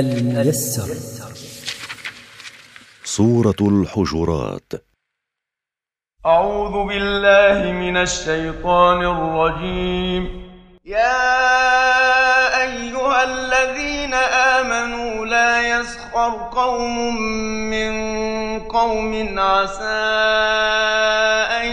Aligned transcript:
الميسر. 0.00 0.88
سورة 3.04 3.56
الحجرات. 3.60 4.72
أعوذ 6.26 6.88
بالله 6.88 7.72
من 7.72 7.96
الشيطان 7.96 9.02
الرجيم. 9.04 10.44
يا 10.84 11.24
أيها 12.62 13.24
الذين 13.24 14.14
آمنوا 14.14 15.26
لا 15.26 15.80
يسخر 15.80 16.50
قوم 16.52 17.16
من 17.70 17.92
قوم 18.60 19.38
عسى 19.38 19.84
أن 21.62 21.66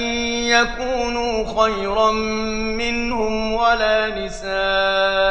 يكونوا 0.45 1.63
خيرا 1.63 2.11
منهم 2.81 3.53
ولا 3.53 4.25
نساء. 4.25 5.30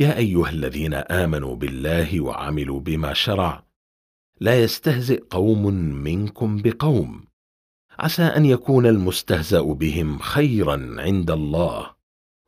يا 0.00 0.16
أيها 0.16 0.50
الذين 0.50 0.94
آمنوا 0.94 1.56
بالله 1.56 2.20
وعملوا 2.20 2.80
بما 2.80 3.14
شرع 3.14 3.64
لا 4.40 4.62
يستهزئ 4.62 5.22
قوم 5.30 5.66
منكم 6.04 6.56
بقوم. 6.56 7.24
عسى 7.98 8.22
أن 8.22 8.46
يكون 8.46 8.86
المستهزأ 8.86 9.60
بهم 9.60 10.18
خيرا 10.18 10.94
عند 10.98 11.30
الله 11.30 11.90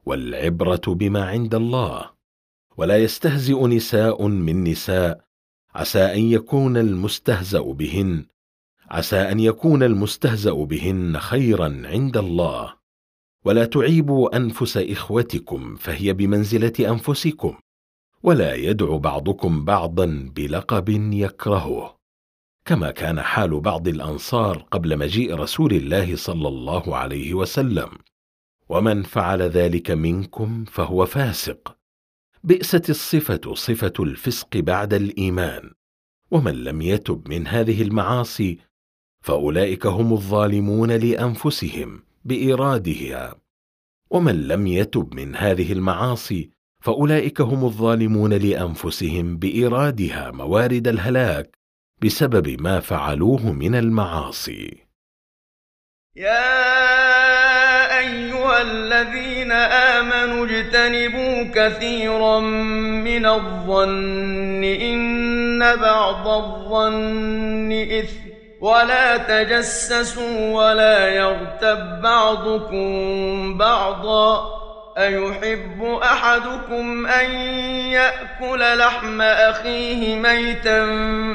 والعبرة 0.06 0.83
بما 0.86 1.25
عند 1.25 1.55
الله. 1.55 2.11
ولا 2.77 2.98
يستهزئ 2.98 3.67
نساء 3.67 4.27
من 4.27 4.64
نساء 4.64 5.25
عسى 5.75 6.05
أن 6.05 6.20
يكون 6.20 6.77
المستهزأ 6.77 7.61
بهن 7.61 8.27
عسى 8.91 9.17
أن 9.17 9.41
يكون 9.41 9.83
المستهزأ 9.83 10.53
بهن 10.53 11.19
خيرا 11.19 11.83
عند 11.84 12.17
الله. 12.17 12.81
ولا 13.44 13.64
تعيبوا 13.64 14.36
أنفس 14.36 14.76
إخوتكم 14.76 15.76
فهي 15.76 16.12
بمنزلة 16.12 16.72
أنفسكم. 16.80 17.54
ولا 18.22 18.54
يدع 18.54 18.96
بعضكم 18.96 19.64
بعضا 19.64 20.30
بلقب 20.36 20.88
يكرهه. 21.12 21.96
كما 22.64 22.90
كان 22.90 23.22
حال 23.22 23.60
بعض 23.60 23.88
الأنصار 23.88 24.66
قبل 24.70 24.98
مجيء 24.98 25.34
رسول 25.34 25.72
الله 25.72 26.16
صلى 26.16 26.48
الله 26.48 26.96
عليه 26.96 27.34
وسلم. 27.34 27.88
ومن 28.68 29.02
فعل 29.02 29.42
ذلك 29.42 29.90
منكم 29.90 30.64
فهو 30.64 31.06
فاسق. 31.06 31.77
بئست 32.44 32.90
الصفة 32.90 33.54
صفة 33.54 33.92
الفسق 34.00 34.56
بعد 34.56 34.94
الإيمان. 34.94 35.70
ومن 36.30 36.64
لم 36.64 36.82
يتب 36.82 37.28
من 37.28 37.46
هذه 37.46 37.82
المعاصي 37.82 38.58
فأولئك 39.20 39.86
هم 39.86 40.12
الظالمون 40.12 40.90
لأنفسهم. 40.90 42.02
بإيرادها. 42.24 43.34
ومن 44.10 44.48
لم 44.48 44.66
يتب 44.66 45.14
من 45.14 45.36
هذه 45.36 45.72
المعاصي 45.72 46.50
فأولئك 46.80 47.40
هم 47.40 47.64
الظالمون 47.64 48.32
لأنفسهم 48.32 49.36
بإيرادها 49.36 50.30
موارد 50.30 50.88
الهلاك 50.88 51.58
بسبب 52.02 52.61
ما 52.62 52.80
فعلوه 52.80 53.52
من 53.52 53.74
المعاصي. 53.74 54.77
يا 56.16 57.98
أيها 57.98 58.62
الذين 58.62 59.52
آمنوا 59.52 60.46
اجتنبوا 60.46 61.42
كثيرا 61.55 62.40
من 62.40 63.27
الظن 63.27 64.64
إن 64.64 65.77
بعض 65.77 66.28
الظن 66.28 67.72
إثم 67.72 68.31
ولا 68.62 69.17
تجسسوا 69.17 70.55
ولا 70.55 71.08
يغتب 71.08 72.00
بعضكم 72.02 73.58
بعضا 73.58 74.62
أيحب 74.98 75.83
أحدكم 76.02 77.06
أن 77.06 77.30
يأكل 77.90 78.78
لحم 78.78 79.20
أخيه 79.20 80.17
ميتا 80.17 80.86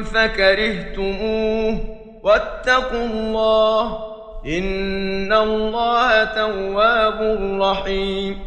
فكرهتموه 0.04 1.80
واتقوا 2.24 3.06
الله 3.06 4.00
إن 4.46 5.34
الله 5.34 6.24
تواب 6.24 7.20
رحيم. 7.62 8.40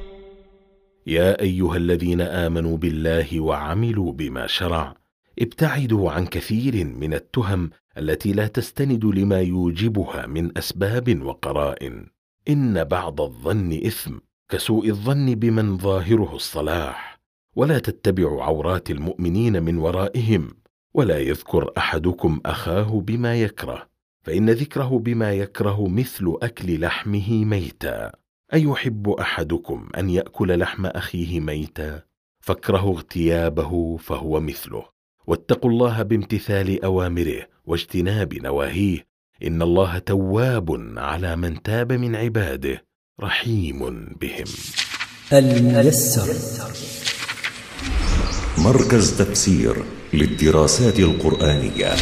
يا 1.07 1.41
أيها 1.41 1.77
الذين 1.77 2.21
آمنوا 2.21 2.77
بالله 2.77 3.41
وعملوا 3.41 4.13
بما 4.13 4.47
شرع. 4.47 4.95
ابتعدوا 5.39 6.11
عن 6.11 6.27
كثير 6.27 6.85
من 6.85 7.15
التهم 7.15 7.71
التي 8.01 8.33
لا 8.33 8.47
تستند 8.47 9.05
لما 9.05 9.41
يوجبها 9.41 10.27
من 10.27 10.59
أسباب 10.59 11.23
وقرائن 11.23 12.07
إن 12.49 12.85
بعض 12.85 13.21
الظن 13.21 13.73
إثم 13.87 14.19
كسوء 14.49 14.89
الظن 14.89 15.35
بمن 15.35 15.79
ظاهره 15.79 16.37
الصلاح. 16.37 17.21
ولا 17.57 17.79
تتبعوا 17.79 18.43
عورات 18.43 18.91
المؤمنين 18.91 19.63
من 19.63 19.79
ورائهم 19.79 20.49
ولا 20.95 21.19
يذكر 21.19 21.73
أحدكم 21.79 22.41
أخاه 22.47 23.01
بما 23.01 23.43
يكره. 23.43 23.91
فإن 24.23 24.51
ذكره 24.51 24.99
بما 24.99 25.33
يكره 25.33 25.89
مثل 25.89 26.37
أكل 26.43 26.81
لحمه 26.81 27.45
ميتا. 27.45 28.13
أيحب 28.55 29.09
أحدكم 29.09 29.89
أن 29.99 30.11
يأكل 30.11 30.59
لحم 30.59 30.87
أخيه 30.87 31.41
ميتا؟ 31.41 32.03
فاكرهوا 32.41 32.95
اغتيابه 32.95 33.97
فهو 33.97 34.41
مثله. 34.41 35.00
واتقوا 35.27 35.71
الله 35.71 36.03
بامتثال 36.03 36.85
أوامره 36.85 37.47
واجتناب 37.67 38.35
نواهيه. 38.35 39.07
إن 39.47 39.63
الله 39.63 39.99
تواب 39.99 40.95
على 40.97 41.37
من 41.37 41.63
تاب 41.63 41.93
من 41.93 42.17
عباده 42.17 42.85
رحيم 43.21 43.79
بهم. 44.21 44.45
الميسر. 45.33 46.35
مركز 48.59 49.19
تفسير 49.19 49.85
للدراسات 50.13 50.99
القرآنية. 50.99 51.95